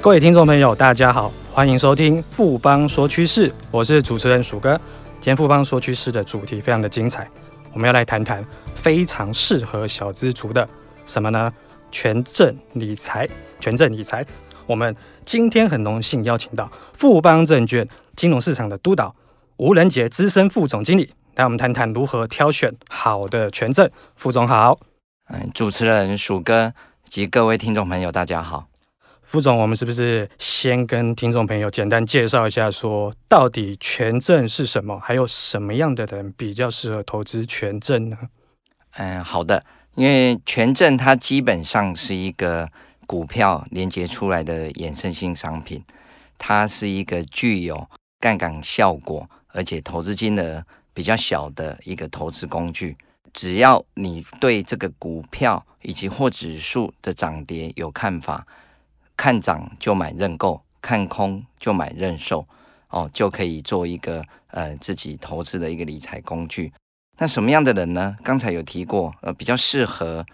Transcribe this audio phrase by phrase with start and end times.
[0.00, 4.80] 各位听众朋友，大家好，欢迎收听富邦说趋势，我是主持人鼠哥。
[5.14, 7.28] 今天富邦说趋势的主题非常的精彩，
[7.72, 8.42] 我们要来谈谈
[8.76, 10.66] 非常适合小资族的
[11.04, 11.52] 什么呢？
[11.90, 13.28] 权证理财，
[13.58, 14.24] 权证理财。
[14.66, 14.94] 我们
[15.24, 19.12] 今天很荣幸邀请到富邦证券金融市场的督导
[19.56, 23.90] 吴仁杰资深副总经理，来我们谈谈如何挑选好的权证。
[24.14, 24.78] 副总好，
[25.28, 26.72] 嗯，主持人鼠哥
[27.08, 28.67] 及各位听众朋友，大家好。
[29.28, 38.16] 副总，我们是不是先跟听众朋友简单介绍一下，说到底权证是什么，还有什么样的人比较适合投资权证呢？
[38.92, 39.62] 嗯，好的，
[39.96, 42.66] 因为权证它基本上是一个
[43.06, 45.84] 股票连接出来的衍生性商品，
[46.38, 47.86] 它是一个具有
[48.18, 50.64] 杠杆效果，而且投资金额
[50.94, 52.96] 比较小的一个投资工具。
[53.34, 58.46] 只要你对这个股票以及或指数的涨跌有看法。
[59.18, 62.46] 看涨就买认购，看空就买认售，
[62.88, 66.72] 哦，就可以做一个呃自己投资的一个理财工具。
[67.18, 68.16] 那什么样的人呢？
[68.22, 70.24] 刚才有提过，呃，比较适合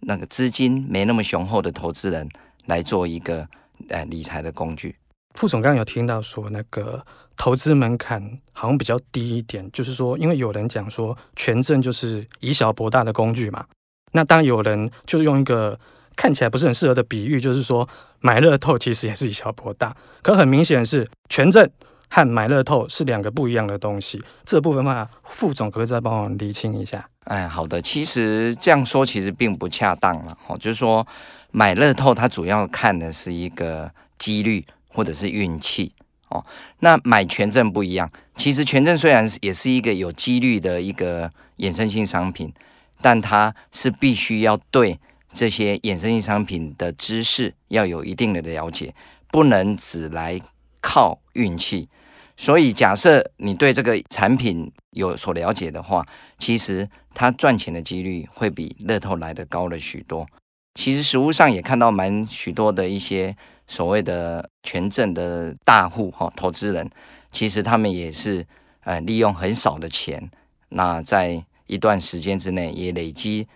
[0.00, 2.28] 那个资金没那么雄厚的投资人
[2.66, 3.48] 来做一个
[3.88, 4.94] 呃理财的工具。
[5.36, 7.02] 副总刚刚有听到说，那个
[7.38, 13.64] 投资门槛好像比较低一点，就是说，因为有人讲说权证就是以小博大的工具嘛。
[14.12, 15.80] 那当有人就用一个。
[16.16, 17.88] 看起来不是很适合的比喻，就是说
[18.20, 21.68] 买乐透其实也是以小博大，可很明显是权证
[22.08, 24.22] 和买乐透是两个不一样的东西。
[24.44, 27.04] 这部分的话，副总可不可以再帮我厘清一下？
[27.24, 31.06] 哎，好的，其实这样说其实并不恰当了哦，就是说
[31.50, 35.92] 买乐透它主要看的是一个几率或者是运气
[36.28, 36.44] 哦，
[36.80, 42.52] 那买权证不一样，其实权证虽然也是一个有几率的一个衍生性商品，
[43.00, 44.98] 但它是必须要对。
[45.34, 48.94] 这些衍生性商品的知识要有一定的了解，
[49.28, 50.40] 不能只来
[50.80, 51.88] 靠运气。
[52.36, 56.04] 所以，假设你对这个产品有所了解的话，
[56.38, 60.26] 其实它赚钱的几率会比乐透来的高了许多。
[60.74, 63.36] 其实，实务上也看到蛮许多的一些
[63.68, 66.90] 所谓的权证的大户哈投资人，
[67.30, 68.44] 其实他们也是
[68.80, 70.28] 呃利用很少的钱，
[70.70, 73.46] 那在一段时间之内也累积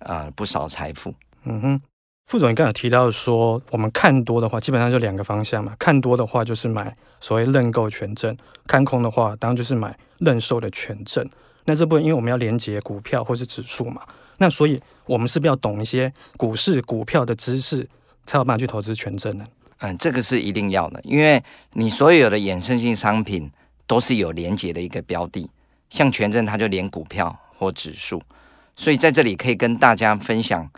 [0.00, 1.14] 呃不少财富。
[1.48, 1.80] 嗯哼，
[2.26, 5.72] 副总，你刚才提到说，我们看多的话，基本上就两个方向嘛。
[5.78, 8.36] 看多的话就是买所谓认购权证，
[8.66, 11.24] 看空的话当然就是买认售的权证。
[11.66, 14.02] 那这部分因为我们要连接股票或是指数嘛，
[14.38, 17.88] 那所以我们是不是要懂一些股市股票的知识，
[18.26, 19.44] 才有办法去投资权证呢？
[19.78, 21.40] 嗯，这个是一定要的，因为
[21.74, 23.48] 你所有的衍生性商品
[23.86, 25.48] 都是有连接的一个标的，
[25.90, 28.20] 像权证它就连股票或指数，
[28.74, 30.68] 所以在这里可以跟大家分享。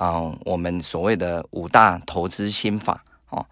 [0.00, 3.44] 嗯，我们所谓的五大投资心法哦，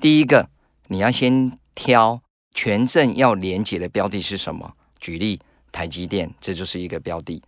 [0.00, 0.48] 第一个，
[0.86, 2.22] 你要先挑
[2.54, 4.74] 权证要连接的标的是什么？
[5.00, 5.40] 举例，
[5.72, 7.42] 台积电，这就是一个标的。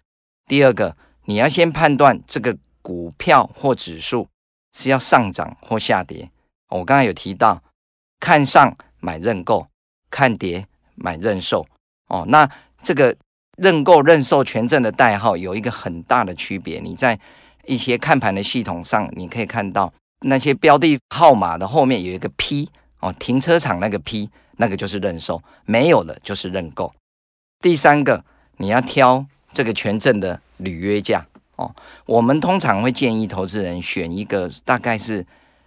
[0.46, 0.96] 第二个，
[1.26, 4.26] 你要先判断这个股票或指数
[4.72, 6.28] 是要上涨或下跌。
[6.70, 7.62] 我刚才有提到，
[8.18, 9.68] 看上买认购，
[10.10, 11.64] 看跌买认售。
[12.08, 12.50] 哦，那
[12.82, 13.16] 这个
[13.56, 17.20] 认购认售权证的代号有一个很大的区别，你在。
[17.66, 22.68] 一些看盘的系统上，你可以看到那些标的号码的后面有一个 P
[23.00, 26.92] 哦，停车场那个 P，那个就是认收，没有的就是认购。
[27.60, 28.24] 第三个，
[28.56, 31.26] 你要挑这个权证的履约价
[31.56, 31.74] 哦。
[32.06, 35.26] 我们通常会建议投资人选一个大概是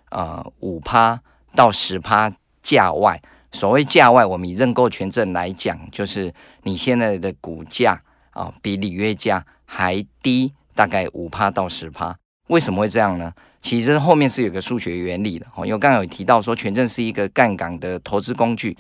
[0.10, 1.22] 呃五趴
[1.56, 2.31] 到十趴
[2.62, 3.22] 价外。
[3.52, 6.34] 所谓价外，我们以认购权证来讲，就是
[6.64, 10.52] 你现在的股价啊比履约价还低。
[10.75, 12.16] 大概五趴到十趴，
[12.47, 13.34] 为什么会这样呢？
[13.61, 15.66] 其实后面是有个数学原理的哦。
[15.66, 18.78] 因为刚刚有提到说，权证是一个杠杆的投资工具。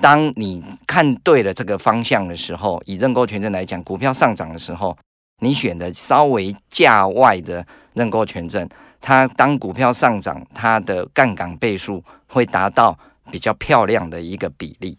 [0.00, 4.96] 当你看对了这个方向的时候，以认购权证来讲，股票上涨的时候，
[5.40, 8.68] 你选的稍微价外的认购权证，
[9.00, 12.96] 它当股票上涨，它的杠杆倍数会达到
[13.30, 14.96] 比较漂亮的一个比例。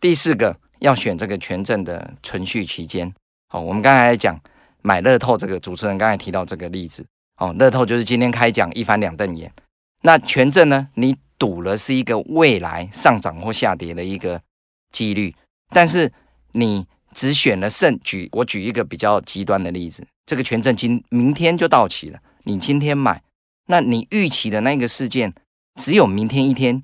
[0.00, 3.12] 第四个要选这个权证的存续期间。
[3.50, 4.40] 哦，我们刚才讲。
[4.82, 7.06] 买乐透这个主持人刚才提到这个例子
[7.38, 9.52] 哦，乐透就是今天开奖一翻两瞪眼。
[10.02, 10.88] 那权证呢？
[10.94, 14.40] 你赌了是一个未来上涨或下跌的一个
[14.90, 15.34] 几率，
[15.70, 16.12] 但是
[16.52, 18.28] 你只选了胜举。
[18.32, 23.22] 我举一个比较极端的例子，这个权证今明天就到期了，你今天买，
[23.66, 25.32] 那你预期的那个事件
[25.80, 26.82] 只有明天一天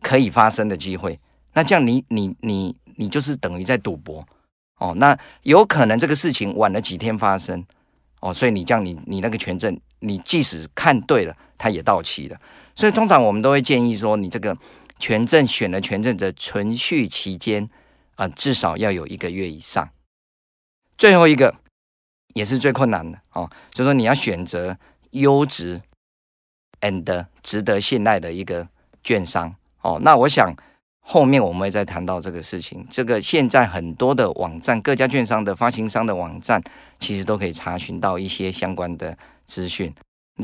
[0.00, 1.20] 可以发生的机会，
[1.54, 4.26] 那这样你你你你就是等于在赌博。
[4.82, 7.64] 哦，那有可能这个事情晚了几天发生，
[8.18, 12.36] 哦，所以你这样你你那个权证，你即使看对了，它也到期了。
[12.74, 14.58] 所以通常我们都会建议说，你这个
[14.98, 17.62] 权证选了权证的存续期间
[18.16, 19.88] 啊、呃，至少要有一个月以上。
[20.98, 21.54] 最后一个
[22.34, 24.76] 也是最困难的哦，就说你要选择
[25.12, 25.80] 优质
[26.80, 28.66] and 值得信赖的一个
[29.04, 30.00] 券商哦。
[30.02, 30.52] 那我想
[31.04, 32.86] 后面我们会再谈到这个事情。
[32.88, 36.62] 这个现在很多的网站，各家券商的发行商的网站，
[37.00, 39.16] 其实都可以查询到一些相关的
[39.46, 39.92] 资讯。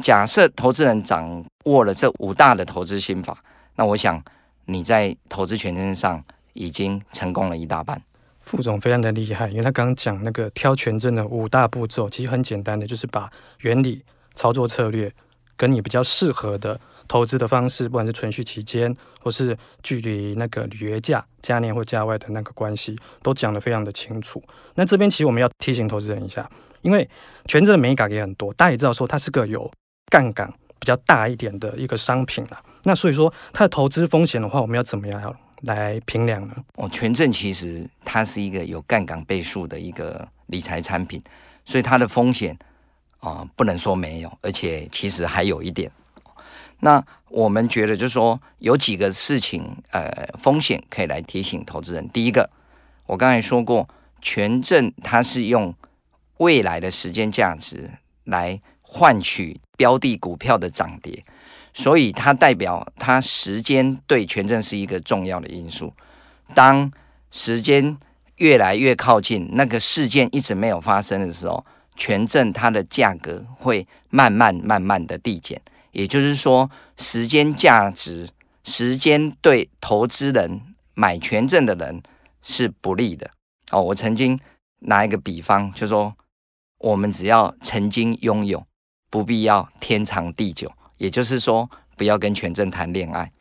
[0.03, 3.43] 假设投资人掌握了这五大的投资心法，
[3.77, 4.23] 那我想
[4.67, 6.23] 你在投资权证上
[6.53, 8.01] 已经成功了一大半。
[8.41, 13.31] 副总非常的厉害，因为他刚刚讲那个挑权证的五大步骤，其实很简单的，就是把
[13.61, 14.03] 原理、
[14.35, 15.13] 操作策略
[15.59, 24.43] 跟你比较适合的投资的方式，不管是存续期间或是距离那个履约价、加内或加外的那个关系，都讲得非常的清楚。
[24.77, 26.51] 那这边其实我们要提醒投资人一下，
[26.81, 27.07] 因为
[27.47, 29.71] 权证的美感也很多，大家也知道说它是个有
[30.11, 32.63] 杠杆比较大一点的一个商品了。
[32.85, 35.37] 那所以说它的投资风险的话，我们要怎么样？
[35.63, 36.55] 来评量呢？
[36.77, 41.21] 哦，权证其实它是一个有杠杆倍数的一个理财产品，
[41.65, 42.57] 所以它的风险
[43.21, 45.91] 啊、不能说没有，而且其实还有一点。
[46.81, 52.09] 那我们觉得就是说有几个事情，呃，风险可以来提醒投资人。
[52.11, 52.49] 第一个，
[53.07, 53.89] 我刚才说过，
[54.23, 55.75] 权证它是用
[56.37, 57.91] 未来的时间价值
[58.25, 61.25] 来换取标的股票的涨跌。
[61.75, 65.93] 所以它代表它时间对权证是一个重要的因素。
[66.55, 66.91] 当
[67.31, 67.97] 时间
[68.37, 71.65] 越来越靠近，那个事件一直没有发生的时候，
[71.99, 75.61] 权证它的价格会慢慢慢慢的递减。
[75.91, 78.31] 也就是说，时间价值，
[78.63, 80.63] 时间对投资人
[80.95, 82.01] 买权证的人
[82.41, 83.31] 是不利的。
[83.71, 84.39] 哦，我曾经
[84.81, 86.15] 拿一个比方，就说
[86.79, 88.65] 我们只要曾经拥有，
[89.11, 90.73] 不必要天长地久。
[90.99, 93.33] 也就是说，不要跟权证谈恋爱，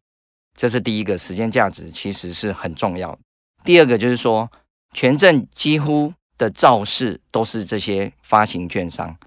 [0.55, 3.19] 这是第一个，时间价值其实是很重要的。
[3.63, 4.51] 第二个就是说，
[4.93, 9.17] 权证几乎的造市都是这些发行券商，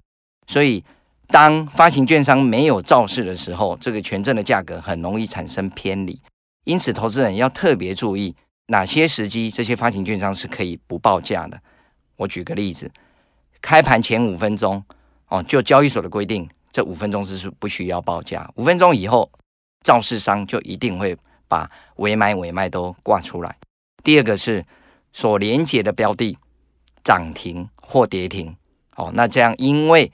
[0.47, 0.83] 所以
[1.27, 6.19] 当发行券商没有造市的时候，这个权证的价格很容易产生偏离。
[6.63, 8.35] 因此，投资人要特别注意
[8.67, 11.59] 哪些时机这些发行券商是可以不报价的。
[12.17, 12.91] 我举个例子，
[13.61, 14.83] 开盘前五分钟，
[15.27, 16.47] 哦，就交易所的规定。
[16.71, 19.29] 这五分钟是不需要报价，五分钟以后，
[19.83, 21.17] 造市商就一定会
[21.49, 23.57] 把尾买尾卖都挂出来。
[24.03, 24.63] 第二个是
[25.11, 26.37] 所连接的标的
[27.03, 28.55] 涨停或跌停，
[28.95, 30.11] 哦，那这样因为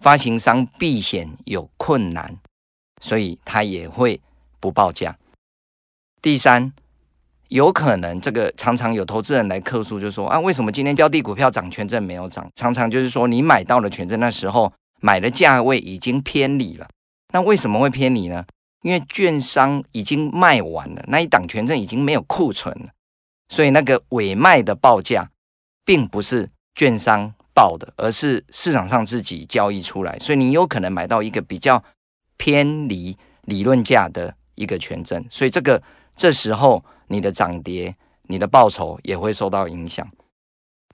[0.00, 2.36] 发行商避险有困难，
[3.00, 4.20] 所以他也会
[4.60, 5.16] 不报价。
[6.22, 6.72] 第三，
[7.48, 12.50] 有可能这个常常有投资人来客诉，就说啊，为什么今天标的股票涨，权证没有涨？
[12.54, 14.72] 常常就是说你买到了权证那时候。
[15.00, 16.88] 买的价位已经偏离了，
[17.32, 18.44] 那为什么会偏离呢？
[18.82, 22.88] 因为券商已经卖完了，那一档权证已经没有库存了，
[23.48, 25.30] 所以那个委卖的报价
[25.88, 31.82] 并不是券商报的，而是市场上自己交易出来，所以你有可能买到一个比较
[32.36, 35.82] 偏离理论价的一个权证，所以这个
[36.14, 40.06] 这时候你的涨跌、你的报酬也会受到影响。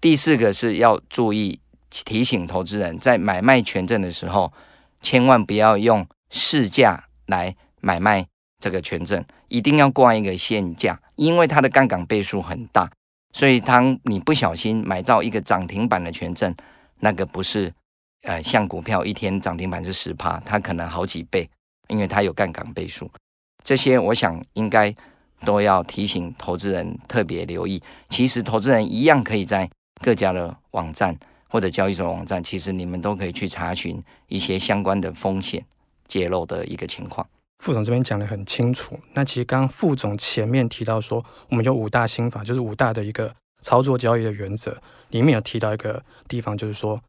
[0.00, 1.58] 第四个是要注意。
[2.04, 4.52] 提醒投资人，在买卖权证的时候，
[5.00, 8.26] 千万不要用市价来买卖
[8.58, 12.90] 这个权证，一定要挂一个现价，因为它的杠杆倍数很大，
[13.34, 16.54] 所以当你不小心买到一个涨停板的权证，
[17.00, 17.70] 那个不是
[18.22, 21.50] 呃像股票一天涨停板是十趴，它可能好几倍，
[21.88, 23.10] 因为它有杠杆倍数。
[23.64, 24.94] 这些我想应该
[25.44, 27.82] 都要提醒投资人特别留意。
[28.08, 29.68] 其实投资人一样可以在
[30.00, 31.18] 各家的网站。
[31.46, 35.64] 或者交易所网站，其实你们都可以去查询一些相关的风险
[36.08, 37.24] 揭露的一个情况。
[37.58, 38.98] 副总这边讲得很清楚。
[39.14, 43.32] 那其实刚刚副总前面提到说，我们有五大心法，就是五大的一个
[43.62, 44.76] 操作交易的原则。
[45.10, 47.00] 里面有提到一个地方，就是说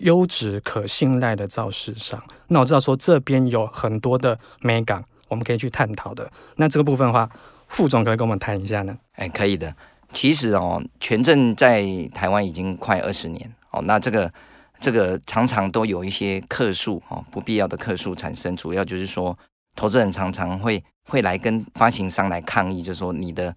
[0.00, 2.22] 优质可信赖的造市商。
[2.48, 6.30] 那我知道说这边有很多的眉角，我们可以去探讨的。
[6.56, 7.30] 那这个部分的话，
[7.68, 8.98] 副总可以跟我们谈一下呢？
[9.12, 9.74] 哎，可以的。
[10.12, 13.54] 其实哦，权证在台湾已经快二十年。
[13.70, 14.32] 哦，那这个
[14.80, 19.36] 这个常常都有一些客诉哦，不必要的客诉产生，主要就是说，
[19.74, 23.54] 投资人常常会会来跟发行商来抗议，就说你的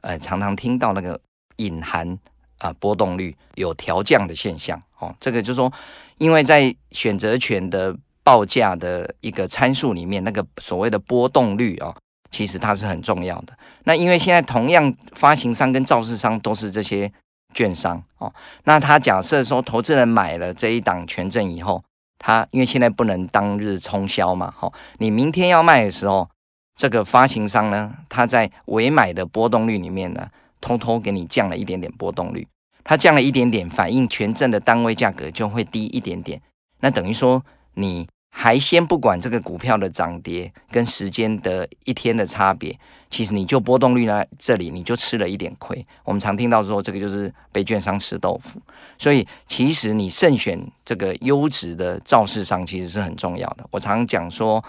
[0.00, 1.18] 呃常常听到那个
[1.56, 2.18] 隐含
[2.58, 5.72] 啊、波动率有调降的现象哦，这个就说，
[6.18, 11.96] 因为在选择权的报价的一个参数里面，那个所谓的波动率、哦，
[12.30, 13.56] 其实它是很重要的。
[13.84, 17.10] 那因为现在同样发行商跟造市商都是这些
[17.54, 18.30] 券商哦。
[18.64, 21.82] 那他假设说，投资人买了这一档权证以后，
[22.20, 26.28] 它因为现在不能当日冲销嘛，好，你明天要卖的时候，
[26.76, 30.28] 这个发行商呢，它在委买的波动率里面呢，
[30.60, 32.46] 偷偷给你降了一点点波动率，
[32.84, 36.40] 它降了一点点，反映权证的单位价格就会低一点点。
[36.80, 37.42] 那等于说
[37.74, 38.06] 你。
[38.30, 42.78] 还先不管这个股票的涨跌跟时间的一天的差别，
[43.10, 45.84] 其实你就波动率呢，这里你就吃了一点亏。
[46.04, 48.60] 我们常听到说这个就是被券商吃豆腐，
[48.96, 53.66] 所以其实你慎选这个优质的造市商其实是很重要的。
[53.72, 54.64] 我常讲说，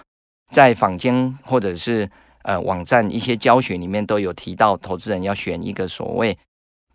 [0.52, 2.10] 在坊间或者是
[2.42, 6.38] 呃网站一些教学里面都有提到，投资人要选一个所谓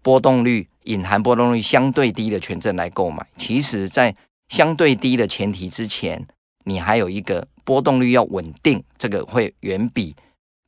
[0.02, 3.24] 波动率隐含波动率相对低的权证来购买。
[3.36, 4.14] 其实，在
[4.48, 6.26] 相对低的前提之前，
[6.68, 10.14] 你还有一个波动率要稳定，这个会远比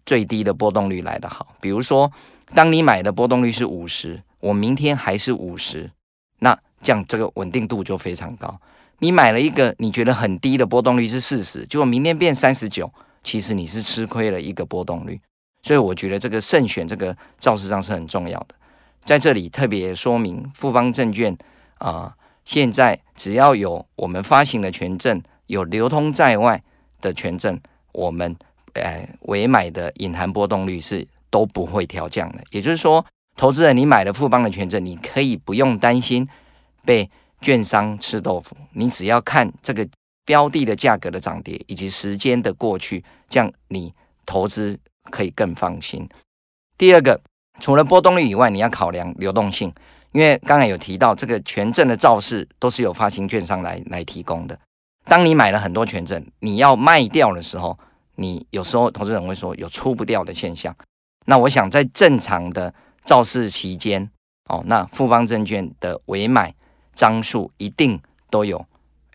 [0.06, 1.56] 最低的波动率来得好。
[1.60, 2.10] 比如说，
[2.54, 5.90] 当你买的波动率是五十，我明天还是五十，
[6.38, 8.60] 那这样这个稳定度就非常高。
[9.00, 12.88] 你买了一个你觉得很低的波动率是四十，结果明天变三十九，
[13.24, 15.20] 其实你是吃亏了一个波动率。
[15.62, 18.54] 所以我觉得这个慎选这个造市上是很重要的。
[19.04, 21.36] 在这里特别说明，富邦证券
[21.78, 22.14] 啊、
[22.44, 25.20] 现在只要有我们发行的权证。
[25.48, 26.62] 有流通在外
[27.02, 27.60] 的权证，
[27.92, 28.34] 我们
[28.74, 32.42] 呃委买的隐含波动率是都不会调降的。
[32.50, 33.04] 也就是说，
[33.36, 36.28] 投资人你买了富邦的权证，你可以不用担心
[36.84, 38.56] 被券商吃豆腐。
[38.72, 39.86] 你只要看这个
[40.24, 43.92] 标的的价格的涨跌以及时间的过去，这样你
[44.26, 44.78] 投资
[45.10, 46.08] 可以更放心。
[46.76, 47.20] 第二个，
[47.60, 49.72] 除了波动率以外，你要考量流动性，
[50.12, 54.58] 因为刚才有提到这个权证的造市都是由发行券商来来提供的。
[55.08, 57.78] 当你买了很多权证，你要卖掉的时候，
[58.16, 60.76] 你有时候投资人会说有出不掉的现象。
[61.24, 62.72] 那我想在正常的
[63.04, 64.10] 造市期间，
[64.50, 66.54] 哦，那富邦证券的委买
[66.94, 67.98] 张数一定
[68.30, 68.64] 都有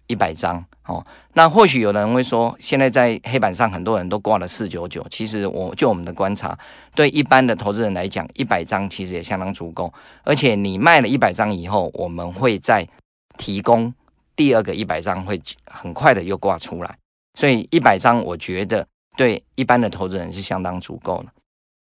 [0.07, 1.05] 一百张哦。
[1.33, 6.57] 那或许有人会说，现在在黑板上很多人都挂了四九九，其实我就我们的观察，
[6.95, 9.93] 对一般的投资人来讲，一百张其实也相当足够。
[10.23, 12.87] 而且你卖了一百张以后，我们会再
[13.37, 13.93] 提供。
[14.35, 16.97] 第二个一百张会很快的又挂出来，
[17.37, 21.25] 所以一百张我觉得对一般的投资人是相当足够了。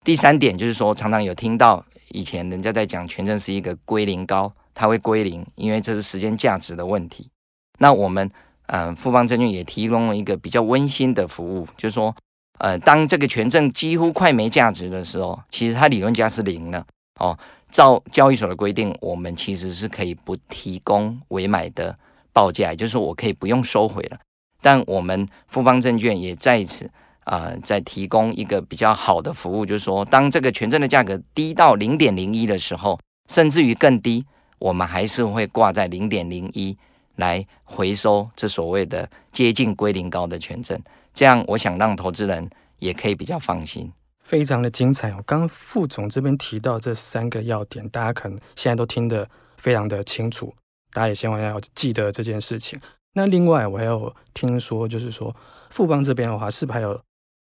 [0.05, 7.31] 第三点就是说，常常有听到以前人家在讲权证是一个归零高，它会归零，因为这是时间价值的问题。
[7.79, 8.31] 那我们
[8.67, 12.15] 呃富邦证券也提供了一个比较温馨的服务，就是说
[12.59, 16.87] 呃当这个权证几乎快没价值的时候，其实它理论价是零了
[17.19, 17.39] 哦。
[17.71, 21.99] 照交易所的规定，我们其实是可以不提供委买的。
[22.35, 24.19] 报价，就是我可以不用收回了，
[24.61, 26.91] 但我们富邦证券也在此
[27.25, 33.01] 啊、在提供一个比较好的服务，就是说，当这个权证的价格低到零点零一的时候，
[33.31, 34.27] 甚至于更低，
[34.59, 36.77] 我们还是会挂在零点零一
[37.17, 40.79] 来回收这所谓的接近归零高的权证，
[41.15, 43.91] 这样我想让投资人也可以比较放心。
[44.23, 45.23] 非常的精彩哦！
[45.27, 49.27] 刚刚副总这边提到这三个要点，大家可能现在都听得
[49.57, 50.53] 非常的清楚。
[50.95, 52.81] 大家也千万要记得这件事情。
[53.15, 55.35] 那另外，我还有听说，就是说
[55.71, 56.99] 富邦这边的话，是不是还有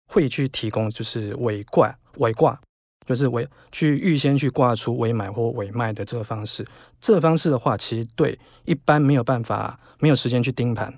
[0.06, 2.58] 会去提供，就是委挂、委挂，
[3.04, 6.64] 就是委去预先去挂出委买或委卖的这个方式。
[7.00, 10.92] 这个方式的话，其实对一般没有办法、没有时间去盯盘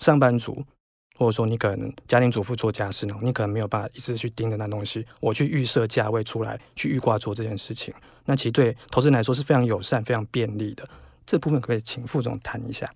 [0.00, 0.64] 上班族，
[1.16, 5.06] 或者说你可能家庭主妇做家事呢，你可能没有办法一直去盯着那东西。
[5.20, 10.88] 我去预设价位出来，去预挂做这件事情，那其实对投资人来说是非常友善、非常便利的。
[11.26, 12.88] 这部分可以请副总谈一下。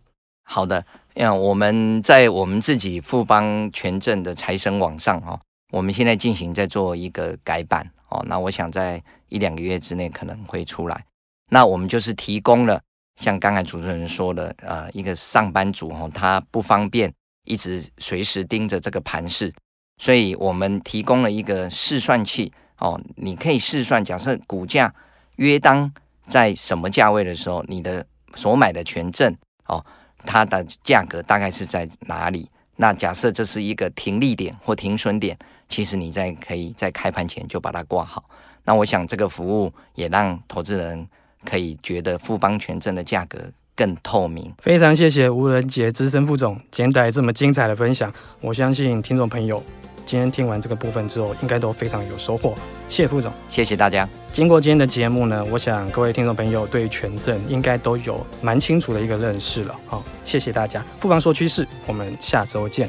[0.44, 5.38] 好的，嗯，我们在我们自己富邦权证的财神网上哦，
[5.73, 11.04] 我们现在进行在做一个改版哦，那我想在一两个月之内可能会出来。
[11.50, 12.80] 那我们就是提供了
[13.16, 17.12] 像刚才主持人说的，呃，一个上班族哦，他不方便
[17.44, 19.52] 一直随时盯着这个盘势，
[19.99, 24.94] 所以我们提供了一个试算器哦，你可以试算，假设股价
[25.37, 25.92] 约当
[26.26, 28.06] 在什么价位的时候，你的
[28.38, 29.85] 所买的权证哦，
[30.25, 32.49] 它的价格大概是在哪里？
[32.76, 35.37] 那假设这是一个停利点或停损点，
[35.68, 38.23] 其实你在可以在开盘前就把它挂好。
[38.64, 41.04] 那我想这个服务也让投资人
[41.45, 43.40] 可以觉得富邦权证的价格
[43.75, 44.54] 更透明。
[44.62, 49.61] 非常谢谢吴仁杰资深副总今天带来这么精彩的分享，我相信听众朋友。
[50.09, 52.57] 今天听完这个部分之后，应该都非常有收获。
[52.88, 54.09] 谢谢副总，谢谢大家。
[54.33, 59.77] 经过今天的节目呢，我想各位听众朋友对权证应该都有蛮清楚的一个认识了。
[59.87, 60.83] 好，谢谢大家。
[60.99, 62.88] 富邦说趋势，我们下周见。